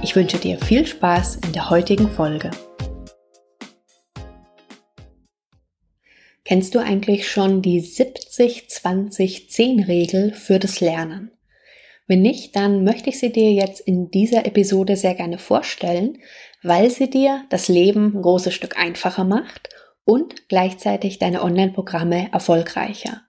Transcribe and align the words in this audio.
Ich 0.00 0.14
wünsche 0.14 0.38
dir 0.38 0.58
viel 0.58 0.86
Spaß 0.86 1.40
in 1.44 1.52
der 1.52 1.70
heutigen 1.70 2.08
Folge. 2.08 2.52
Kennst 6.44 6.76
du 6.76 6.78
eigentlich 6.78 7.28
schon 7.28 7.62
die 7.62 7.82
70-20-10-Regel 7.82 10.34
für 10.34 10.60
das 10.60 10.78
Lernen? 10.80 11.32
Wenn 12.06 12.22
nicht, 12.22 12.54
dann 12.54 12.84
möchte 12.84 13.10
ich 13.10 13.18
sie 13.18 13.32
dir 13.32 13.52
jetzt 13.52 13.80
in 13.80 14.12
dieser 14.12 14.46
Episode 14.46 14.94
sehr 14.96 15.16
gerne 15.16 15.38
vorstellen, 15.38 16.18
weil 16.62 16.90
sie 16.90 17.10
dir 17.10 17.42
das 17.50 17.66
Leben 17.66 18.14
ein 18.14 18.22
großes 18.22 18.54
Stück 18.54 18.78
einfacher 18.78 19.24
macht 19.24 19.70
und 20.04 20.48
gleichzeitig 20.48 21.18
deine 21.18 21.42
Online-Programme 21.42 22.28
erfolgreicher. 22.32 23.22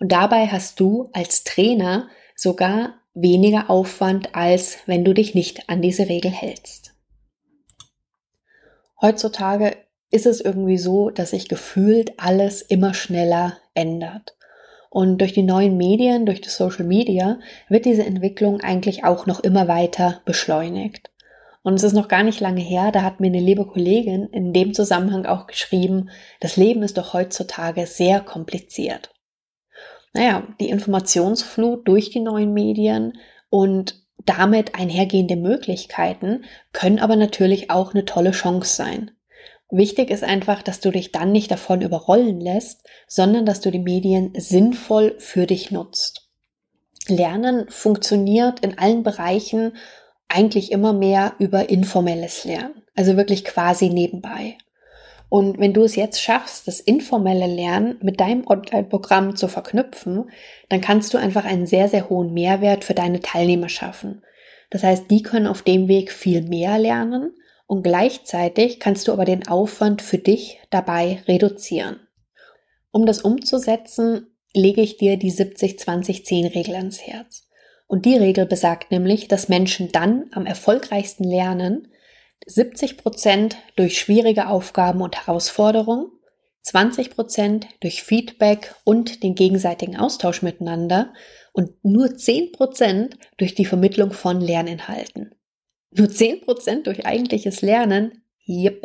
Und 0.00 0.10
dabei 0.10 0.48
hast 0.48 0.80
du 0.80 1.08
als 1.12 1.44
Trainer 1.44 2.08
sogar 2.34 2.96
weniger 3.16 3.70
Aufwand, 3.70 4.34
als 4.34 4.78
wenn 4.86 5.04
du 5.04 5.14
dich 5.14 5.34
nicht 5.34 5.68
an 5.68 5.82
diese 5.82 6.08
Regel 6.08 6.30
hältst. 6.30 6.94
Heutzutage 9.00 9.76
ist 10.10 10.26
es 10.26 10.40
irgendwie 10.40 10.78
so, 10.78 11.10
dass 11.10 11.30
sich 11.30 11.48
gefühlt 11.48 12.12
alles 12.18 12.62
immer 12.62 12.94
schneller 12.94 13.58
ändert. 13.74 14.36
Und 14.90 15.18
durch 15.18 15.32
die 15.32 15.42
neuen 15.42 15.76
Medien, 15.76 16.26
durch 16.26 16.40
das 16.40 16.56
Social 16.56 16.84
Media, 16.84 17.40
wird 17.68 17.86
diese 17.86 18.04
Entwicklung 18.04 18.60
eigentlich 18.60 19.04
auch 19.04 19.26
noch 19.26 19.40
immer 19.40 19.66
weiter 19.66 20.20
beschleunigt. 20.24 21.10
Und 21.62 21.74
es 21.74 21.82
ist 21.82 21.94
noch 21.94 22.08
gar 22.08 22.22
nicht 22.22 22.40
lange 22.40 22.60
her, 22.60 22.92
da 22.92 23.02
hat 23.02 23.18
mir 23.18 23.26
eine 23.26 23.40
liebe 23.40 23.66
Kollegin 23.66 24.26
in 24.26 24.52
dem 24.52 24.72
Zusammenhang 24.72 25.26
auch 25.26 25.46
geschrieben, 25.46 26.10
das 26.40 26.56
Leben 26.56 26.82
ist 26.82 26.96
doch 26.96 27.12
heutzutage 27.12 27.86
sehr 27.86 28.20
kompliziert 28.20 29.10
naja, 30.16 30.46
die 30.60 30.70
Informationsflut 30.70 31.86
durch 31.86 32.10
die 32.10 32.20
neuen 32.20 32.54
Medien 32.54 33.18
und 33.50 34.02
damit 34.24 34.74
einhergehende 34.74 35.36
Möglichkeiten 35.36 36.44
können 36.72 36.98
aber 36.98 37.16
natürlich 37.16 37.70
auch 37.70 37.92
eine 37.92 38.06
tolle 38.06 38.30
Chance 38.30 38.74
sein. 38.74 39.10
Wichtig 39.70 40.10
ist 40.10 40.24
einfach, 40.24 40.62
dass 40.62 40.80
du 40.80 40.90
dich 40.90 41.12
dann 41.12 41.32
nicht 41.32 41.50
davon 41.50 41.82
überrollen 41.82 42.40
lässt, 42.40 42.86
sondern 43.06 43.44
dass 43.44 43.60
du 43.60 43.70
die 43.70 43.78
Medien 43.78 44.32
sinnvoll 44.36 45.16
für 45.18 45.46
dich 45.46 45.70
nutzt. 45.70 46.30
Lernen 47.08 47.68
funktioniert 47.68 48.60
in 48.60 48.78
allen 48.78 49.02
Bereichen 49.02 49.72
eigentlich 50.28 50.72
immer 50.72 50.92
mehr 50.92 51.34
über 51.38 51.68
informelles 51.68 52.44
Lernen, 52.44 52.82
also 52.94 53.16
wirklich 53.16 53.44
quasi 53.44 53.90
nebenbei. 53.90 54.56
Und 55.28 55.58
wenn 55.58 55.72
du 55.72 55.82
es 55.82 55.96
jetzt 55.96 56.22
schaffst, 56.22 56.68
das 56.68 56.80
informelle 56.80 57.46
Lernen 57.46 57.98
mit 58.00 58.20
deinem 58.20 58.46
Online-Programm 58.46 59.36
zu 59.36 59.48
verknüpfen, 59.48 60.30
dann 60.68 60.80
kannst 60.80 61.12
du 61.12 61.18
einfach 61.18 61.44
einen 61.44 61.66
sehr, 61.66 61.88
sehr 61.88 62.08
hohen 62.08 62.32
Mehrwert 62.32 62.84
für 62.84 62.94
deine 62.94 63.20
Teilnehmer 63.20 63.68
schaffen. 63.68 64.22
Das 64.70 64.82
heißt, 64.82 65.10
die 65.10 65.22
können 65.22 65.46
auf 65.46 65.62
dem 65.62 65.88
Weg 65.88 66.12
viel 66.12 66.42
mehr 66.42 66.78
lernen 66.78 67.32
und 67.66 67.82
gleichzeitig 67.82 68.78
kannst 68.78 69.08
du 69.08 69.12
aber 69.12 69.24
den 69.24 69.48
Aufwand 69.48 70.02
für 70.02 70.18
dich 70.18 70.60
dabei 70.70 71.22
reduzieren. 71.26 72.00
Um 72.92 73.06
das 73.06 73.20
umzusetzen, 73.20 74.28
lege 74.54 74.80
ich 74.80 74.96
dir 74.96 75.16
die 75.16 75.32
70-20-10-Regel 75.32 76.76
ans 76.76 77.00
Herz. 77.02 77.48
Und 77.86 78.04
die 78.04 78.16
Regel 78.16 78.46
besagt 78.46 78.90
nämlich, 78.90 79.28
dass 79.28 79.48
Menschen 79.48 79.92
dann 79.92 80.26
am 80.32 80.46
erfolgreichsten 80.46 81.24
lernen, 81.24 81.88
70 82.44 82.98
Prozent 82.98 83.56
durch 83.76 83.98
schwierige 83.98 84.48
Aufgaben 84.48 85.00
und 85.00 85.16
Herausforderungen, 85.16 86.10
20 86.62 87.10
Prozent 87.10 87.68
durch 87.80 88.02
Feedback 88.02 88.74
und 88.84 89.22
den 89.22 89.34
gegenseitigen 89.34 89.96
Austausch 89.96 90.42
miteinander 90.42 91.12
und 91.52 91.72
nur 91.84 92.16
10 92.16 92.52
Prozent 92.52 93.16
durch 93.38 93.54
die 93.54 93.64
Vermittlung 93.64 94.12
von 94.12 94.40
Lerninhalten. 94.40 95.34
Nur 95.92 96.10
10 96.10 96.42
Prozent 96.42 96.86
durch 96.86 97.06
eigentliches 97.06 97.62
Lernen? 97.62 98.22
Yep. 98.48 98.82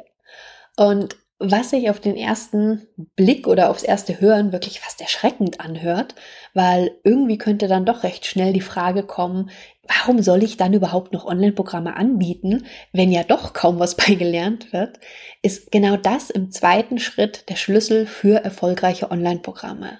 Und 0.77 1.17
was 1.43 1.71
sich 1.71 1.89
auf 1.89 1.99
den 1.99 2.15
ersten 2.15 2.87
Blick 3.15 3.47
oder 3.47 3.71
aufs 3.71 3.81
erste 3.81 4.21
Hören 4.21 4.51
wirklich 4.51 4.79
fast 4.79 5.01
erschreckend 5.01 5.59
anhört, 5.59 6.13
weil 6.53 6.91
irgendwie 7.03 7.39
könnte 7.39 7.67
dann 7.67 7.85
doch 7.85 8.03
recht 8.03 8.27
schnell 8.27 8.53
die 8.53 8.61
Frage 8.61 9.03
kommen, 9.03 9.49
warum 9.93 10.21
soll 10.21 10.43
ich 10.43 10.57
dann 10.57 10.73
überhaupt 10.73 11.13
noch 11.13 11.25
Online-Programme 11.25 11.95
anbieten, 11.95 12.65
wenn 12.93 13.11
ja 13.11 13.23
doch 13.23 13.53
kaum 13.53 13.79
was 13.79 13.95
bei 13.97 14.15
gelernt 14.15 14.73
wird, 14.73 14.99
ist 15.41 15.71
genau 15.71 15.97
das 15.97 16.29
im 16.29 16.51
zweiten 16.51 16.99
Schritt 16.99 17.49
der 17.49 17.55
Schlüssel 17.55 18.05
für 18.05 18.43
erfolgreiche 18.43 19.11
Online-Programme. 19.11 19.99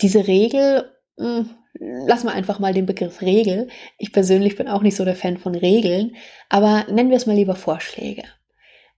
Diese 0.00 0.26
Regel, 0.26 0.90
hm, 1.18 1.50
lassen 1.74 2.26
wir 2.26 2.34
einfach 2.34 2.58
mal 2.58 2.74
den 2.74 2.86
Begriff 2.86 3.22
Regel. 3.22 3.68
Ich 3.98 4.12
persönlich 4.12 4.56
bin 4.56 4.68
auch 4.68 4.82
nicht 4.82 4.96
so 4.96 5.04
der 5.04 5.16
Fan 5.16 5.38
von 5.38 5.54
Regeln, 5.54 6.16
aber 6.48 6.84
nennen 6.90 7.10
wir 7.10 7.16
es 7.16 7.26
mal 7.26 7.36
lieber 7.36 7.56
Vorschläge 7.56 8.24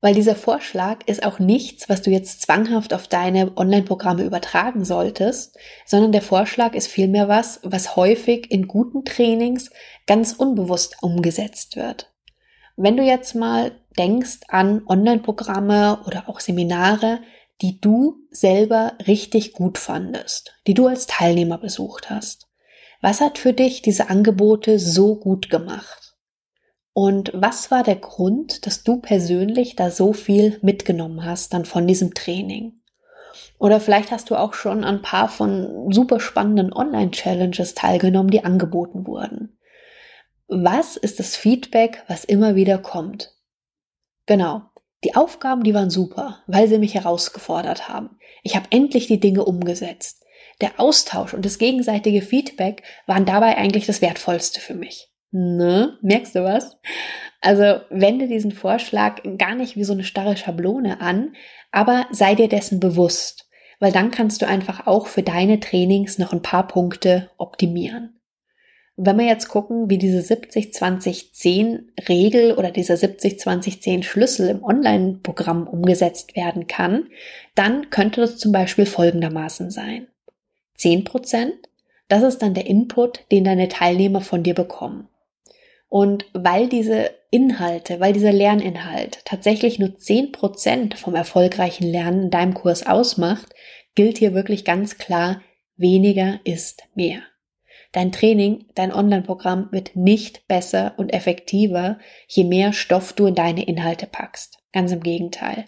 weil 0.05 0.15
dieser 0.15 0.37
Vorschlag 0.37 0.99
ist 1.07 1.25
auch 1.25 1.39
nichts, 1.39 1.89
was 1.89 2.03
du 2.03 2.11
jetzt 2.11 2.43
zwanghaft 2.43 2.93
auf 2.93 3.09
deine 3.09 3.57
Online-Programme 3.57 4.23
übertragen 4.25 4.85
solltest, 4.85 5.57
sondern 5.87 6.13
der 6.13 6.21
Vorschlag 6.21 6.75
ist 6.75 6.89
vielmehr 6.89 7.27
was, 7.27 7.61
was 7.63 7.97
häufig 7.97 8.51
in 8.51 8.69
guten 8.69 9.07
Trainings 9.07 9.71
ganz 10.07 10.35
unbewusst 10.35 10.99
umgesetzt 11.01 11.77
wird. 11.77 12.13
Wenn 12.77 12.99
du 12.99 13.03
jetzt 13.03 13.35
mal 13.35 13.73
denkst 13.97 14.41
an 14.49 14.83
Online-Programme 14.87 16.01
oder 16.07 16.29
auch 16.29 16.41
Seminare, 16.41 17.21
die 17.63 17.81
du 17.81 18.27
selber 18.29 18.99
richtig 19.07 19.55
gut 19.55 19.79
fandest, 19.79 20.53
die 20.67 20.75
du 20.75 20.87
als 20.87 21.07
Teilnehmer 21.07 21.57
besucht 21.57 22.11
hast. 22.11 22.47
Was 23.01 23.23
hat 23.23 23.39
für 23.39 23.55
dich 23.55 23.81
diese 23.81 24.11
Angebote 24.11 24.79
so 24.79 25.17
gut 25.17 25.49
gemacht? 25.49 26.14
Und 26.95 27.33
was 27.35 27.73
war 27.73 27.83
der 27.83 27.97
Grund, 27.97 28.67
dass 28.67 28.85
du 28.85 29.01
persönlich 29.01 29.75
da 29.75 29.91
so 29.91 30.13
viel 30.13 30.59
mitgenommen 30.63 31.25
hast 31.25 31.53
dann 31.53 31.65
von 31.65 31.89
diesem 31.89 32.15
Training? 32.15 32.81
Oder 33.59 33.81
vielleicht 33.81 34.13
hast 34.13 34.31
du 34.31 34.37
auch 34.37 34.55
schon 34.55 34.85
ein 34.85 35.03
paar 35.03 35.29
von 35.29 35.93
super 35.93 36.21
spannenden 36.21 36.73
Online-Challenges 36.73 37.75
teilgenommen, 37.75 38.31
die 38.31 38.45
angeboten 38.45 39.09
wurden. 39.09 39.59
Was 40.47 40.97
ist 40.97 41.19
das 41.19 41.35
Feedback, 41.35 42.05
was 42.07 42.25
immer 42.25 42.55
wieder 42.55 42.79
kommt? 42.79 43.35
Genau. 44.27 44.63
Die 45.03 45.17
Aufgaben, 45.17 45.65
die 45.65 45.75
waren 45.75 45.91
super, 45.91 46.43
weil 46.47 46.69
sie 46.69 46.79
mich 46.79 46.95
herausgefordert 46.95 47.89
haben. 47.89 48.19
Ich 48.43 48.55
habe 48.55 48.67
endlich 48.71 49.09
die 49.09 49.21
Dinge 49.21 49.45
umgesetzt. 49.45 50.25
Der 50.61 50.79
Austausch 50.79 51.35
und 51.35 51.45
das 51.45 51.59
gegenseitige 51.59 52.23
Feedback 52.23 52.85
waren 53.07 53.27
dabei 53.27 53.57
eigentlich 53.57 53.87
das 53.87 54.01
Wertvollste 54.01 54.61
für 54.61 54.75
mich. 54.75 55.14
Ne? 55.37 55.99
Merkst 56.01 56.37
du 56.37 56.45
was? 56.45 56.77
Also 57.41 57.81
wende 57.91 58.29
diesen 58.29 58.53
Vorschlag 58.53 59.21
gar 59.37 59.57
nicht 59.57 59.75
wie 59.75 59.83
so 59.83 59.93
eine 59.93 60.05
starre 60.05 60.37
Schablone 60.37 61.01
an, 61.01 61.35
aber 61.73 62.07
sei 62.13 62.37
dir 62.37 62.49
dessen 62.49 62.79
bewusst, 62.79 63.51
weil 63.81 63.91
dann 63.91 64.13
kannst 64.13 64.43
du 64.43 64.47
einfach 64.47 64.87
auch 64.87 65.09
für 65.09 65.25
deine 65.25 65.59
Trainings 65.59 66.19
noch 66.19 66.33
ein 66.33 66.43
paar 66.43 66.69
Punkte 66.69 67.31
optimieren. 67.37 68.21
wenn 68.97 69.19
wir 69.19 69.27
jetzt 69.27 69.49
gucken, 69.49 69.91
wie 69.91 69.99
diese 69.99 70.21
70-20-10 70.21 71.81
Regel 72.09 72.53
oder 72.53 72.71
dieser 72.71 72.95
70-20-10 72.95 74.05
Schlüssel 74.05 74.49
im 74.51 74.63
Online-Programm 74.63 75.67
umgesetzt 75.67 76.37
werden 76.37 76.69
kann, 76.69 77.09
dann 77.57 77.91
könnte 77.91 78.21
das 78.21 78.39
zum 78.39 78.53
Beispiel 78.53 78.87
folgendermaßen 78.87 79.73
sein. 79.73 80.07
10 80.77 81.03
Prozent, 81.03 81.55
das 82.07 82.23
ist 82.23 82.39
dann 82.39 82.55
der 82.55 82.67
Input, 82.67 83.25
den 83.33 83.43
deine 83.43 83.69
Teilnehmer 83.69 84.21
von 84.21 84.45
dir 84.45 84.55
bekommen. 84.55 85.09
Und 85.95 86.27
weil 86.33 86.69
diese 86.69 87.13
Inhalte, 87.31 88.01
weil 88.01 88.13
dieser 88.13 88.33
Lerninhalt 88.33 89.25
tatsächlich 89.25 89.79
nur 89.79 89.97
zehn 89.97 90.33
Prozent 90.33 90.99
vom 90.99 91.15
erfolgreichen 91.15 91.87
Lernen 91.87 92.25
in 92.25 92.31
deinem 92.31 92.53
Kurs 92.53 92.85
ausmacht, 92.85 93.55
gilt 93.95 94.19
hier 94.19 94.35
wirklich 94.35 94.65
ganz 94.65 94.99
klar, 94.99 95.41
weniger 95.77 96.41
ist 96.43 96.83
mehr. 96.97 97.21
Dein 97.93 98.11
Training, 98.11 98.65
dein 98.75 98.93
Online-Programm 98.93 99.69
wird 99.71 99.95
nicht 99.95 100.49
besser 100.49 100.95
und 100.97 101.13
effektiver, 101.13 102.01
je 102.27 102.43
mehr 102.43 102.73
Stoff 102.73 103.13
du 103.13 103.27
in 103.27 103.37
deine 103.37 103.65
Inhalte 103.65 104.09
packst. 104.09 104.59
Ganz 104.73 104.91
im 104.91 105.01
Gegenteil. 105.01 105.67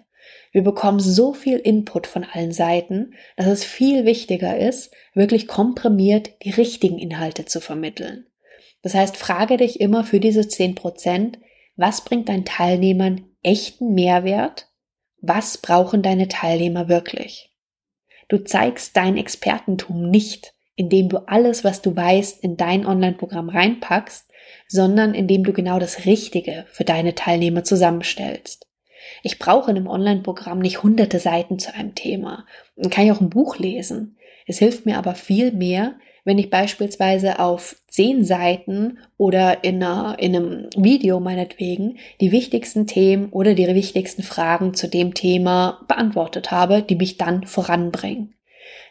Wir 0.51 0.65
bekommen 0.65 0.99
so 0.99 1.35
viel 1.35 1.59
Input 1.59 2.09
von 2.09 2.25
allen 2.25 2.51
Seiten, 2.51 3.15
dass 3.37 3.47
es 3.47 3.65
viel 3.65 4.05
wichtiger 4.05 4.59
ist, 4.59 4.91
wirklich 5.15 5.47
komprimiert 5.47 6.33
die 6.43 6.51
richtigen 6.51 6.99
Inhalte 6.99 7.45
zu 7.45 7.61
vermitteln. 7.61 8.27
Das 8.83 8.95
heißt, 8.95 9.17
frage 9.17 9.57
dich 9.57 9.81
immer 9.81 10.05
für 10.05 10.21
diese 10.21 10.47
10 10.47 10.75
Prozent, 10.75 11.39
was 11.77 12.05
bringt 12.05 12.29
deinen 12.29 12.45
Teilnehmern 12.45 13.27
echten 13.43 13.95
Mehrwert? 13.95 14.69
Was 15.21 15.59
brauchen 15.59 16.03
deine 16.03 16.29
Teilnehmer 16.29 16.89
wirklich? 16.89 17.51
Du 18.29 18.39
zeigst 18.39 18.97
dein 18.97 19.17
Expertentum 19.17 20.11
nicht, 20.11 20.55
indem 20.75 21.09
du 21.09 21.19
alles, 21.29 21.65
was 21.65 21.83
du 21.83 21.95
weißt, 21.95 22.43
in 22.43 22.57
dein 22.57 22.87
Online-Programm 22.87 23.49
reinpackst, 23.49 24.31
sondern 24.69 25.15
indem 25.15 25.45
du 25.45 25.53
genau 25.53 25.79
das 25.79 26.05
Richtige 26.05 26.67
für 26.71 26.85
deine 26.85 27.15
Teilnehmer 27.15 27.65
zusammenstellst. 27.65 28.67
Ich 29.23 29.39
brauche 29.39 29.71
in 29.71 29.77
einem 29.77 29.87
Online-Programm 29.87 30.59
nicht 30.59 30.83
hunderte 30.83 31.21
Seiten 31.21 31.59
zu 31.59 31.73
einem 31.75 31.95
Thema. 31.95 32.47
Dann 32.77 32.91
kann 32.91 33.05
ich 33.05 33.13
auch 33.13 33.21
ein 33.21 33.31
Buch 33.31 33.59
lesen. 33.59 34.19
Es 34.47 34.59
hilft 34.59 34.87
mir 34.87 34.97
aber 34.97 35.15
viel 35.15 35.53
mehr, 35.53 35.97
wenn 36.25 36.39
ich 36.39 36.51
beispielsweise 36.51 37.39
auf 37.39 37.77
zehn 37.89 38.25
Seiten 38.25 38.99
oder 39.17 39.63
in, 39.63 39.83
einer, 39.83 40.17
in 40.19 40.35
einem 40.35 40.71
Video 40.77 41.21
meinetwegen 41.21 41.99
die 42.21 42.33
wichtigsten 42.33 42.87
Themen 42.87 43.31
oder 43.31 43.55
die 43.55 43.67
wichtigsten 43.67 44.23
Fragen 44.23 44.75
zu 44.75 44.89
dem 44.89 45.15
Thema 45.15 45.85
beantwortet 45.87 46.51
habe, 46.51 46.83
die 46.83 46.97
mich 46.97 47.17
dann 47.17 47.47
voranbringen. 47.47 48.35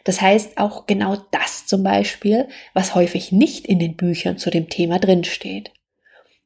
Das 0.04 0.20
heißt 0.20 0.56
auch 0.56 0.86
genau 0.86 1.16
das 1.30 1.66
zum 1.66 1.82
Beispiel, 1.82 2.48
was 2.72 2.94
häufig 2.94 3.32
nicht 3.32 3.66
in 3.66 3.78
den 3.78 3.96
Büchern 3.96 4.38
zu 4.38 4.50
dem 4.50 4.68
Thema 4.68 4.98
drinsteht. 4.98 5.72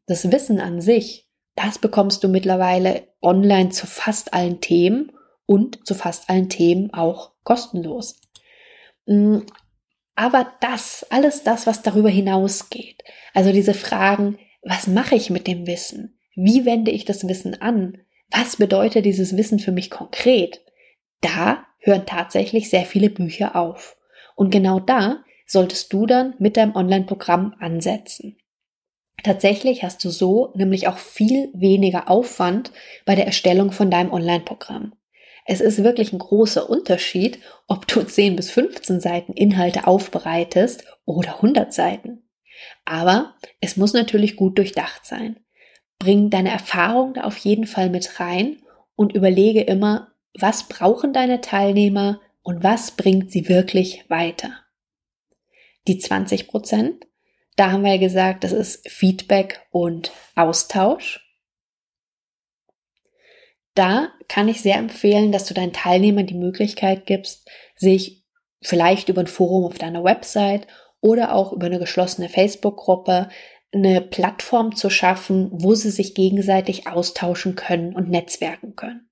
Das 0.06 0.32
Wissen 0.32 0.58
an 0.58 0.80
sich, 0.80 1.28
das 1.54 1.78
bekommst 1.78 2.24
du 2.24 2.28
mittlerweile 2.28 3.02
online 3.22 3.70
zu 3.70 3.86
fast 3.86 4.34
allen 4.34 4.60
Themen 4.60 5.12
und 5.46 5.86
zu 5.86 5.94
fast 5.94 6.30
allen 6.30 6.48
Themen 6.48 6.92
auch 6.92 7.32
kostenlos. 7.44 8.20
Mm, 9.10 9.40
aber 10.14 10.52
das, 10.60 11.04
alles 11.10 11.42
das, 11.42 11.66
was 11.66 11.82
darüber 11.82 12.08
hinausgeht, 12.08 13.02
also 13.34 13.50
diese 13.50 13.74
Fragen, 13.74 14.38
was 14.62 14.86
mache 14.86 15.16
ich 15.16 15.30
mit 15.30 15.48
dem 15.48 15.66
Wissen? 15.66 16.18
Wie 16.36 16.64
wende 16.64 16.92
ich 16.92 17.04
das 17.04 17.26
Wissen 17.26 17.60
an? 17.60 17.98
Was 18.30 18.56
bedeutet 18.56 19.04
dieses 19.04 19.36
Wissen 19.36 19.58
für 19.58 19.72
mich 19.72 19.90
konkret? 19.90 20.60
Da 21.20 21.64
hören 21.80 22.06
tatsächlich 22.06 22.70
sehr 22.70 22.84
viele 22.84 23.10
Bücher 23.10 23.56
auf. 23.56 23.96
Und 24.36 24.50
genau 24.50 24.78
da 24.78 25.24
solltest 25.44 25.92
du 25.92 26.06
dann 26.06 26.34
mit 26.38 26.56
deinem 26.56 26.76
Online-Programm 26.76 27.56
ansetzen. 27.58 28.36
Tatsächlich 29.24 29.82
hast 29.82 30.04
du 30.04 30.10
so 30.10 30.52
nämlich 30.54 30.86
auch 30.86 30.98
viel 30.98 31.50
weniger 31.52 32.08
Aufwand 32.08 32.70
bei 33.04 33.16
der 33.16 33.26
Erstellung 33.26 33.72
von 33.72 33.90
deinem 33.90 34.12
Online-Programm. 34.12 34.92
Es 35.46 35.60
ist 35.60 35.82
wirklich 35.82 36.12
ein 36.12 36.18
großer 36.18 36.68
Unterschied, 36.68 37.40
ob 37.66 37.86
du 37.86 38.02
10 38.02 38.36
bis 38.36 38.50
15 38.50 39.00
Seiten 39.00 39.32
Inhalte 39.32 39.86
aufbereitest 39.86 40.84
oder 41.04 41.36
100 41.36 41.72
Seiten. 41.72 42.28
Aber 42.84 43.34
es 43.60 43.76
muss 43.76 43.92
natürlich 43.92 44.36
gut 44.36 44.58
durchdacht 44.58 45.06
sein. 45.06 45.40
Bring 45.98 46.30
deine 46.30 46.50
Erfahrung 46.50 47.14
da 47.14 47.22
auf 47.22 47.36
jeden 47.38 47.66
Fall 47.66 47.90
mit 47.90 48.20
rein 48.20 48.62
und 48.96 49.14
überlege 49.14 49.62
immer, 49.62 50.12
was 50.38 50.68
brauchen 50.68 51.12
deine 51.12 51.40
Teilnehmer 51.40 52.20
und 52.42 52.62
was 52.62 52.92
bringt 52.92 53.30
sie 53.30 53.48
wirklich 53.48 54.04
weiter. 54.08 54.50
Die 55.86 55.98
20 55.98 56.48
Prozent, 56.48 57.06
da 57.56 57.72
haben 57.72 57.84
wir 57.84 57.94
ja 57.94 58.00
gesagt, 58.00 58.44
das 58.44 58.52
ist 58.52 58.88
Feedback 58.88 59.66
und 59.70 60.12
Austausch. 60.34 61.29
Da 63.80 64.10
kann 64.28 64.46
ich 64.46 64.60
sehr 64.60 64.76
empfehlen, 64.76 65.32
dass 65.32 65.46
du 65.46 65.54
deinen 65.54 65.72
Teilnehmern 65.72 66.26
die 66.26 66.34
Möglichkeit 66.34 67.06
gibst, 67.06 67.48
sich 67.76 68.26
vielleicht 68.60 69.08
über 69.08 69.22
ein 69.22 69.26
Forum 69.26 69.64
auf 69.64 69.78
deiner 69.78 70.04
Website 70.04 70.66
oder 71.00 71.34
auch 71.34 71.54
über 71.54 71.64
eine 71.64 71.78
geschlossene 71.78 72.28
Facebook-Gruppe 72.28 73.30
eine 73.72 74.02
Plattform 74.02 74.76
zu 74.76 74.90
schaffen, 74.90 75.48
wo 75.50 75.74
sie 75.74 75.90
sich 75.90 76.14
gegenseitig 76.14 76.88
austauschen 76.88 77.54
können 77.54 77.94
und 77.94 78.10
netzwerken 78.10 78.76
können. 78.76 79.08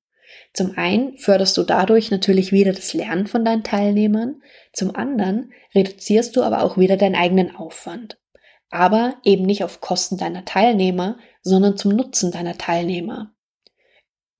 Zum 0.52 0.76
einen 0.76 1.16
förderst 1.16 1.56
du 1.56 1.62
dadurch 1.62 2.10
natürlich 2.10 2.52
wieder 2.52 2.74
das 2.74 2.92
Lernen 2.92 3.26
von 3.26 3.46
deinen 3.46 3.64
Teilnehmern, 3.64 4.42
zum 4.74 4.94
anderen 4.94 5.50
reduzierst 5.74 6.36
du 6.36 6.42
aber 6.42 6.62
auch 6.62 6.76
wieder 6.76 6.98
deinen 6.98 7.14
eigenen 7.16 7.56
Aufwand. 7.56 8.20
Aber 8.68 9.16
eben 9.24 9.46
nicht 9.46 9.64
auf 9.64 9.80
Kosten 9.80 10.18
deiner 10.18 10.44
Teilnehmer, 10.44 11.16
sondern 11.40 11.78
zum 11.78 11.96
Nutzen 11.96 12.32
deiner 12.32 12.58
Teilnehmer 12.58 13.32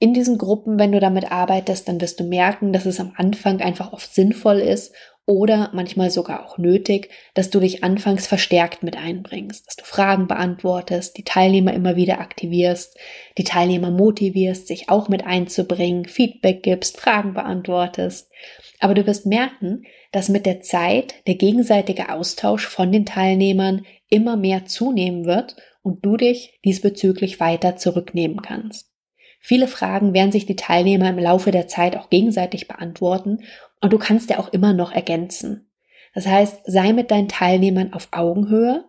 in 0.00 0.14
diesen 0.14 0.38
Gruppen, 0.38 0.78
wenn 0.78 0.92
du 0.92 1.00
damit 1.00 1.32
arbeitest, 1.32 1.88
dann 1.88 2.00
wirst 2.00 2.20
du 2.20 2.24
merken, 2.24 2.72
dass 2.72 2.86
es 2.86 3.00
am 3.00 3.12
Anfang 3.16 3.60
einfach 3.60 3.92
oft 3.92 4.14
sinnvoll 4.14 4.58
ist 4.58 4.94
oder 5.26 5.70
manchmal 5.74 6.10
sogar 6.10 6.46
auch 6.46 6.56
nötig, 6.56 7.10
dass 7.34 7.50
du 7.50 7.60
dich 7.60 7.84
anfangs 7.84 8.26
verstärkt 8.26 8.82
mit 8.82 8.96
einbringst, 8.96 9.66
dass 9.66 9.76
du 9.76 9.84
Fragen 9.84 10.26
beantwortest, 10.26 11.18
die 11.18 11.24
Teilnehmer 11.24 11.74
immer 11.74 11.96
wieder 11.96 12.20
aktivierst, 12.20 12.96
die 13.36 13.44
Teilnehmer 13.44 13.90
motivierst, 13.90 14.68
sich 14.68 14.88
auch 14.88 15.08
mit 15.08 15.26
einzubringen, 15.26 16.06
Feedback 16.06 16.62
gibst, 16.62 16.98
Fragen 16.98 17.34
beantwortest. 17.34 18.30
Aber 18.80 18.94
du 18.94 19.06
wirst 19.06 19.26
merken, 19.26 19.82
dass 20.12 20.30
mit 20.30 20.46
der 20.46 20.60
Zeit 20.60 21.14
der 21.26 21.34
gegenseitige 21.34 22.10
Austausch 22.10 22.66
von 22.66 22.90
den 22.90 23.04
Teilnehmern 23.04 23.84
immer 24.08 24.36
mehr 24.36 24.64
zunehmen 24.64 25.26
wird 25.26 25.56
und 25.82 26.06
du 26.06 26.16
dich 26.16 26.58
diesbezüglich 26.64 27.40
weiter 27.40 27.76
zurücknehmen 27.76 28.40
kannst. 28.40 28.87
Viele 29.48 29.66
Fragen 29.66 30.12
werden 30.12 30.30
sich 30.30 30.44
die 30.44 30.56
Teilnehmer 30.56 31.08
im 31.08 31.18
Laufe 31.18 31.50
der 31.52 31.68
Zeit 31.68 31.96
auch 31.96 32.10
gegenseitig 32.10 32.68
beantworten 32.68 33.44
und 33.80 33.94
du 33.94 33.98
kannst 33.98 34.28
ja 34.28 34.40
auch 34.40 34.52
immer 34.52 34.74
noch 34.74 34.92
ergänzen. 34.92 35.70
Das 36.14 36.26
heißt, 36.26 36.64
sei 36.66 36.92
mit 36.92 37.10
deinen 37.10 37.28
Teilnehmern 37.28 37.94
auf 37.94 38.08
Augenhöhe 38.10 38.84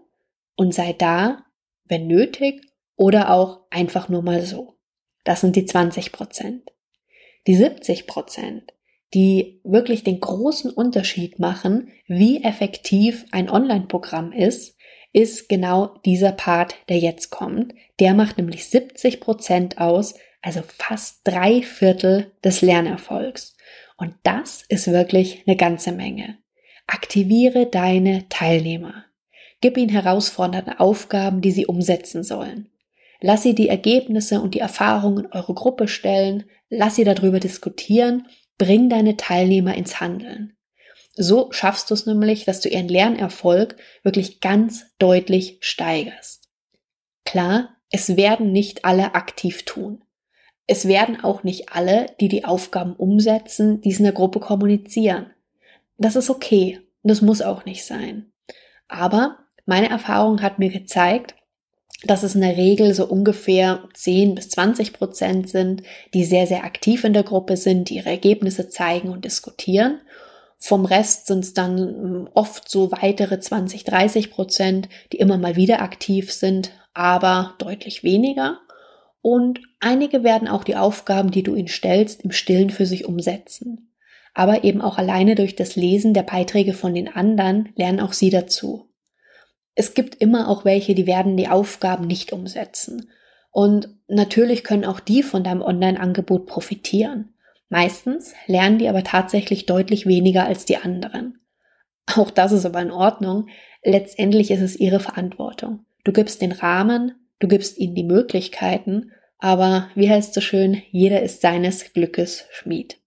und 0.58 0.74
sei 0.74 0.92
da, 0.92 1.46
wenn 1.86 2.08
nötig 2.08 2.62
oder 2.98 3.32
auch 3.32 3.62
einfach 3.70 4.10
nur 4.10 4.22
mal 4.22 4.42
so. 4.42 4.76
Das 5.24 5.40
sind 5.40 5.56
die 5.56 5.64
20 5.64 6.12
Prozent. 6.12 6.74
Die 7.48 7.56
70 7.56 8.06
Prozent, 8.06 8.74
die 9.14 9.62
wirklich 9.64 10.04
den 10.04 10.20
großen 10.20 10.72
Unterschied 10.72 11.40
machen, 11.40 11.88
wie 12.06 12.44
effektiv 12.44 13.26
ein 13.32 13.50
Online-Programm 13.50 14.34
ist, 14.34 14.76
ist 15.14 15.48
genau 15.48 15.96
dieser 16.04 16.34
Part, 16.34 16.76
der 16.90 17.00
jetzt 17.00 17.30
kommt. 17.30 17.74
Der 18.02 18.14
macht 18.14 18.38
nämlich 18.38 18.68
70 18.68 19.22
Prozent 19.22 19.78
aus, 19.78 20.16
also 20.42 20.62
fast 20.78 21.22
drei 21.24 21.62
Viertel 21.62 22.32
des 22.44 22.62
Lernerfolgs. 22.62 23.56
Und 23.98 24.16
das 24.24 24.64
ist 24.70 24.88
wirklich 24.88 25.44
eine 25.46 25.58
ganze 25.58 25.92
Menge. 25.92 26.38
Aktiviere 26.88 27.66
deine 27.66 28.28
Teilnehmer. 28.30 29.06
Gib 29.62 29.78
ihnen 29.78 29.90
herausfordernde 29.90 30.80
Aufgaben, 30.80 31.42
die 31.42 31.52
sie 31.52 31.66
umsetzen 31.66 32.24
sollen. 32.24 32.70
Lass 33.22 33.44
sie 33.44 33.54
die 33.54 33.68
Ergebnisse 33.68 34.40
und 34.42 34.56
die 34.56 34.60
Erfahrungen 34.60 35.26
in 35.26 35.32
eure 35.34 35.54
Gruppe 35.54 35.90
stellen, 35.90 36.46
lass 36.70 36.96
sie 36.96 37.04
darüber 37.04 37.42
diskutieren, 37.42 38.28
bring 38.58 38.90
deine 38.90 39.18
Teilnehmer 39.18 39.76
ins 39.76 40.00
Handeln. 40.00 40.56
So 41.16 41.52
schaffst 41.52 41.90
du 41.90 41.94
es 41.96 42.06
nämlich, 42.06 42.46
dass 42.46 42.62
du 42.62 42.70
ihren 42.70 42.88
Lernerfolg 42.88 43.76
wirklich 44.04 44.40
ganz 44.40 44.86
deutlich 45.00 45.58
steigerst. 45.60 46.48
Klar, 47.26 47.76
es 47.90 48.16
werden 48.16 48.54
nicht 48.54 48.86
alle 48.86 49.16
aktiv 49.16 49.66
tun. 49.66 50.02
Es 50.72 50.88
werden 50.88 51.24
auch 51.24 51.42
nicht 51.42 51.74
alle, 51.74 52.06
die 52.20 52.28
die 52.28 52.46
Aufgaben 52.46 52.94
umsetzen, 52.94 53.82
dies 53.82 53.98
in 53.98 54.04
der 54.04 54.14
Gruppe 54.14 54.40
kommunizieren. 54.40 55.32
Das 55.98 56.16
ist 56.16 56.30
okay. 56.30 56.80
Das 57.02 57.24
muss 57.24 57.42
auch 57.42 57.66
nicht 57.66 57.84
sein. 57.84 58.32
Aber 58.88 59.40
meine 59.66 59.90
Erfahrung 59.90 60.44
hat 60.44 60.60
mir 60.60 60.70
gezeigt, 60.70 61.34
dass 62.04 62.22
es 62.22 62.36
in 62.36 62.42
der 62.42 62.56
Regel 62.56 62.94
so 62.94 63.08
ungefähr 63.08 63.84
10 63.96 64.36
bis 64.36 64.50
20 64.50 64.94
Prozent 64.94 65.50
sind, 65.50 65.82
die 66.14 66.24
sehr, 66.24 66.46
sehr 66.46 66.64
aktiv 66.64 67.04
in 67.04 67.14
der 67.14 67.24
Gruppe 67.24 67.58
sind, 67.58 67.90
die 67.90 67.96
ihre 67.96 68.10
Ergebnisse 68.12 68.70
zeigen 68.70 69.10
und 69.10 69.26
diskutieren. 69.26 70.02
Vom 70.60 70.86
Rest 70.86 71.26
sind 71.26 71.46
es 71.46 71.56
dann 71.56 71.80
hm, 71.80 72.30
oft 72.36 72.70
so 72.70 72.92
weitere 72.92 73.40
20, 73.40 73.86
30 73.86 74.30
Prozent, 74.30 74.88
die 75.14 75.18
immer 75.18 75.40
mal 75.40 75.56
wieder 75.56 75.82
aktiv 75.82 76.32
sind, 76.32 76.74
aber 76.94 77.56
deutlich 77.58 78.04
weniger. 78.04 78.60
Und 79.22 79.62
einige 79.80 80.24
werden 80.24 80.48
auch 80.48 80.64
die 80.64 80.76
Aufgaben, 80.76 81.32
die 81.32 81.44
du 81.44 81.56
ihnen 81.56 81.68
stellst, 81.68 82.22
im 82.22 82.32
Stillen 82.32 82.70
für 82.70 82.86
sich 82.86 83.06
umsetzen. 83.06 83.94
Aber 84.34 84.64
eben 84.64 84.82
auch 84.82 84.98
alleine 84.98 85.36
durch 85.36 85.56
das 85.56 85.76
Lesen 85.76 86.14
der 86.14 86.24
Beiträge 86.24 86.74
von 86.74 86.94
den 86.94 87.08
anderen 87.08 87.70
lernen 87.76 88.00
auch 88.00 88.14
sie 88.14 88.30
dazu. 88.30 88.90
Es 89.76 89.94
gibt 89.94 90.16
immer 90.16 90.50
auch 90.50 90.66
welche, 90.66 90.96
die 90.96 91.08
werden 91.08 91.38
die 91.38 91.48
Aufgaben 91.48 92.08
nicht 92.08 92.32
umsetzen. 92.32 93.10
Und 93.52 93.90
natürlich 94.08 94.64
können 94.64 94.86
auch 94.86 95.00
die 95.00 95.24
von 95.24 95.44
deinem 95.44 95.62
Online-Angebot 95.62 96.46
profitieren. 96.46 97.34
Meistens 97.70 98.34
lernen 98.48 98.80
die 98.80 98.90
aber 98.90 99.04
tatsächlich 99.04 99.66
deutlich 99.66 100.06
weniger 100.06 100.46
als 100.46 100.66
die 100.66 100.78
anderen. 100.78 101.40
Auch 102.16 102.32
das 102.32 102.52
ist 102.52 102.66
aber 102.66 102.82
in 102.82 102.92
Ordnung. 102.92 103.48
Letztendlich 103.84 104.52
ist 104.52 104.62
es 104.62 104.76
ihre 104.76 105.00
Verantwortung. 105.00 105.86
Du 106.04 106.12
gibst 106.12 106.42
den 106.42 106.52
Rahmen, 106.52 107.14
Du 107.40 107.48
gibst 107.48 107.78
ihnen 107.78 107.96
die 107.96 108.04
Möglichkeiten, 108.04 109.12
aber 109.38 109.90
wie 109.96 110.10
heißt 110.10 110.34
so 110.34 110.42
schön, 110.42 110.82
jeder 110.92 111.24
ist 111.24 111.42
seines 111.42 111.94
Glückes 111.94 112.46
Schmied. 112.52 113.00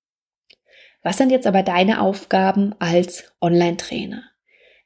Was 1.02 1.18
sind 1.18 1.30
jetzt 1.30 1.46
aber 1.46 1.62
deine 1.62 2.00
Aufgaben 2.00 2.74
als 2.78 3.32
Online-Trainer? 3.40 4.22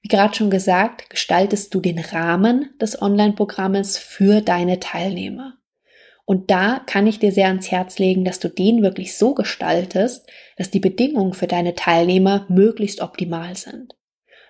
Wie 0.03 0.09
gerade 0.09 0.35
schon 0.35 0.51
gesagt, 0.51 1.11
gestaltest 1.11 1.75
du 1.75 1.81
den 1.81 1.99
Rahmen 1.99 2.71
des 2.81 3.01
Online-Programmes 3.01 3.99
für 3.99 4.41
deine 4.41 4.81
Teilnehmer. 4.81 5.59
Und 6.25 6.51
da 6.51 6.81
kann 6.87 7.07
ich 7.07 7.21
dir 7.21 7.31
sehr 7.31 7.49
ans 7.49 7.71
Herz 7.71 7.99
legen, 7.99 8.25
dass 8.25 8.41
du 8.41 8.49
den 8.49 8.83
wirklich 8.83 9.17
so 9.17 9.35
gestaltest, 9.35 10.29
dass 10.57 10.71
die 10.71 10.81
Bedingungen 10.81 11.35
für 11.35 11.47
deine 11.47 11.75
Teilnehmer 11.75 12.47
möglichst 12.49 13.01
optimal 13.01 13.57
sind. 13.57 13.95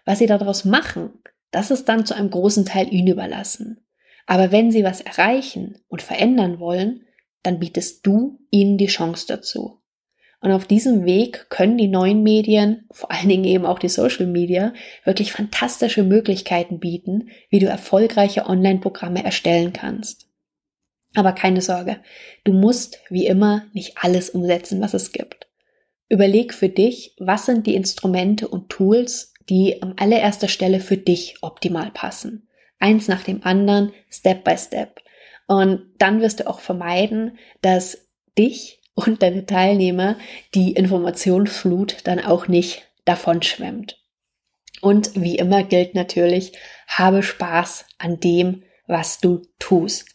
Was 0.06 0.18
sie 0.20 0.26
daraus 0.26 0.64
machen, 0.64 1.22
das 1.50 1.70
ist 1.70 1.86
dann 1.86 2.06
zu 2.06 2.14
einem 2.14 2.30
großen 2.30 2.64
Teil 2.64 2.92
ihnen 2.92 3.08
überlassen. 3.08 3.85
Aber 4.26 4.52
wenn 4.52 4.70
sie 4.70 4.84
was 4.84 5.00
erreichen 5.00 5.78
und 5.88 6.02
verändern 6.02 6.58
wollen, 6.58 7.06
dann 7.42 7.60
bietest 7.60 8.04
du 8.04 8.40
ihnen 8.50 8.76
die 8.76 8.88
Chance 8.88 9.26
dazu. 9.28 9.80
Und 10.40 10.52
auf 10.52 10.66
diesem 10.66 11.04
Weg 11.06 11.48
können 11.48 11.78
die 11.78 11.88
neuen 11.88 12.22
Medien, 12.22 12.86
vor 12.90 13.10
allen 13.10 13.28
Dingen 13.28 13.44
eben 13.44 13.64
auch 13.64 13.78
die 13.78 13.88
Social 13.88 14.26
Media, 14.26 14.74
wirklich 15.04 15.32
fantastische 15.32 16.02
Möglichkeiten 16.02 16.78
bieten, 16.78 17.30
wie 17.48 17.58
du 17.58 17.66
erfolgreiche 17.66 18.46
Online-Programme 18.46 19.24
erstellen 19.24 19.72
kannst. 19.72 20.28
Aber 21.14 21.32
keine 21.32 21.62
Sorge, 21.62 22.00
du 22.44 22.52
musst 22.52 23.00
wie 23.08 23.26
immer 23.26 23.64
nicht 23.72 23.94
alles 24.02 24.30
umsetzen, 24.30 24.80
was 24.82 24.92
es 24.92 25.12
gibt. 25.12 25.48
Überleg 26.08 26.52
für 26.52 26.68
dich, 26.68 27.14
was 27.18 27.46
sind 27.46 27.66
die 27.66 27.74
Instrumente 27.74 28.46
und 28.46 28.68
Tools, 28.68 29.32
die 29.48 29.82
an 29.82 29.94
allererster 29.96 30.48
Stelle 30.48 30.80
für 30.80 30.96
dich 30.96 31.36
optimal 31.40 31.90
passen. 31.90 32.48
Eins 32.78 33.08
nach 33.08 33.22
dem 33.22 33.42
anderen, 33.44 33.92
Step 34.10 34.44
by 34.44 34.56
Step. 34.56 35.00
Und 35.46 35.92
dann 35.98 36.20
wirst 36.20 36.40
du 36.40 36.48
auch 36.48 36.60
vermeiden, 36.60 37.38
dass 37.62 38.06
dich 38.36 38.80
und 38.94 39.22
deine 39.22 39.46
Teilnehmer 39.46 40.16
die 40.54 40.72
Informationsflut 40.72 41.98
dann 42.04 42.20
auch 42.20 42.48
nicht 42.48 42.88
davon 43.04 43.42
schwemmt. 43.42 44.02
Und 44.80 45.20
wie 45.20 45.36
immer 45.36 45.62
gilt 45.62 45.94
natürlich, 45.94 46.52
habe 46.86 47.22
Spaß 47.22 47.86
an 47.98 48.20
dem, 48.20 48.62
was 48.86 49.20
du 49.20 49.42
tust. 49.58 50.06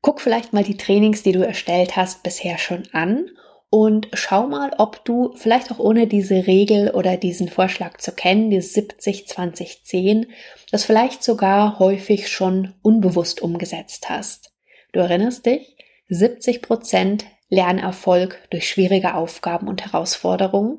Guck 0.00 0.20
vielleicht 0.20 0.52
mal 0.52 0.64
die 0.64 0.76
Trainings, 0.76 1.22
die 1.22 1.32
du 1.32 1.44
erstellt 1.44 1.96
hast, 1.96 2.22
bisher 2.22 2.58
schon 2.58 2.88
an 2.92 3.30
und 3.74 4.06
schau 4.12 4.46
mal, 4.46 4.70
ob 4.78 5.04
du 5.04 5.32
vielleicht 5.34 5.72
auch 5.72 5.80
ohne 5.80 6.06
diese 6.06 6.46
Regel 6.46 6.92
oder 6.92 7.16
diesen 7.16 7.48
Vorschlag 7.48 7.98
zu 7.98 8.12
kennen, 8.12 8.48
die 8.48 8.60
70, 8.60 9.26
20, 9.26 9.82
10, 9.82 10.26
das 10.70 10.84
vielleicht 10.84 11.24
sogar 11.24 11.80
häufig 11.80 12.28
schon 12.28 12.74
unbewusst 12.82 13.42
umgesetzt 13.42 14.08
hast. 14.08 14.52
Du 14.92 15.00
erinnerst 15.00 15.46
dich? 15.46 15.76
70 16.06 16.62
Prozent 16.62 17.24
Lernerfolg 17.48 18.38
durch 18.50 18.68
schwierige 18.68 19.16
Aufgaben 19.16 19.66
und 19.66 19.84
Herausforderungen, 19.84 20.78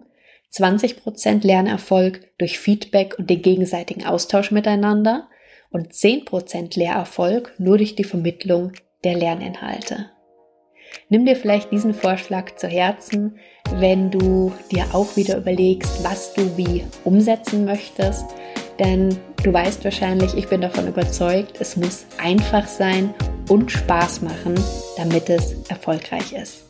20 0.51 1.03
Prozent 1.03 1.43
Lernerfolg 1.43 2.31
durch 2.37 2.59
Feedback 2.59 3.19
und 3.19 3.29
den 3.29 3.41
gegenseitigen 3.41 4.05
Austausch 4.05 4.51
miteinander 4.51 5.27
und 5.69 5.93
10 5.93 6.23
Prozent 6.23 6.77
Lehrerfolg 6.77 7.55
nur 7.57 7.77
durch 7.77 7.95
die 7.97 8.05
Vermittlung 8.05 8.71
der 9.03 9.15
Lerninhalte. 9.15 10.11
Nimm 11.09 11.25
dir 11.25 11.35
vielleicht 11.35 11.71
diesen 11.71 11.93
Vorschlag 11.93 12.55
zu 12.55 12.67
Herzen, 12.67 13.37
wenn 13.75 14.11
du 14.11 14.51
dir 14.71 14.85
auch 14.93 15.15
wieder 15.15 15.37
überlegst, 15.37 16.03
was 16.03 16.33
du 16.33 16.57
wie 16.57 16.83
umsetzen 17.03 17.65
möchtest. 17.65 18.25
Denn 18.79 19.17
du 19.43 19.53
weißt 19.53 19.83
wahrscheinlich, 19.83 20.33
ich 20.35 20.47
bin 20.47 20.61
davon 20.61 20.87
überzeugt, 20.87 21.59
es 21.59 21.77
muss 21.77 22.05
einfach 22.17 22.67
sein 22.67 23.13
und 23.49 23.71
Spaß 23.71 24.21
machen, 24.21 24.55
damit 24.97 25.29
es 25.29 25.55
erfolgreich 25.69 26.33
ist. 26.33 26.65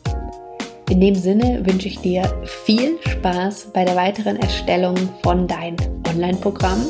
In 0.88 1.00
dem 1.00 1.16
Sinne 1.16 1.66
wünsche 1.66 1.88
ich 1.88 1.98
dir 1.98 2.22
viel 2.44 2.98
Spaß 3.08 3.72
bei 3.72 3.84
der 3.84 3.96
weiteren 3.96 4.36
Erstellung 4.36 4.96
von 5.22 5.48
deinem 5.48 5.76
Online-Programm 6.08 6.86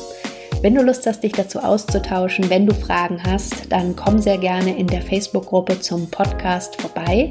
wenn 0.66 0.74
du 0.74 0.82
Lust 0.82 1.06
hast, 1.06 1.22
dich 1.22 1.30
dazu 1.30 1.60
auszutauschen, 1.60 2.50
wenn 2.50 2.66
du 2.66 2.74
Fragen 2.74 3.22
hast, 3.22 3.70
dann 3.70 3.94
komm 3.94 4.18
sehr 4.18 4.36
gerne 4.36 4.76
in 4.76 4.88
der 4.88 5.00
Facebook-Gruppe 5.00 5.78
zum 5.78 6.10
Podcast 6.10 6.80
vorbei. 6.80 7.30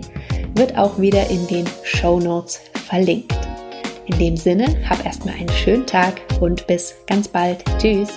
Wird 0.53 0.77
auch 0.77 1.01
wieder 1.01 1.29
in 1.29 1.45
den 1.47 1.65
Show 1.83 2.21
Notes 2.21 2.61
verlinkt. 2.87 3.37
In 4.05 4.17
dem 4.19 4.37
Sinne, 4.37 4.67
hab 4.89 5.05
erstmal 5.05 5.35
einen 5.35 5.49
schönen 5.49 5.85
Tag 5.85 6.21
und 6.39 6.65
bis 6.65 6.95
ganz 7.07 7.27
bald. 7.27 7.61
Tschüss. 7.77 8.07